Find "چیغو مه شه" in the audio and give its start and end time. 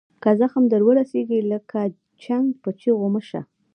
2.79-3.41